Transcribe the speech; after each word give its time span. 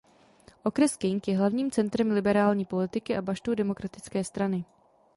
Okres 0.63 0.97
King 0.97 1.19
je 1.27 1.37
hlavním 1.37 1.71
centrem 1.71 2.11
liberální 2.11 2.65
politiky 2.65 3.17
a 3.17 3.21
baštou 3.21 3.53
Demokratické 3.55 4.23
strany. 4.23 4.65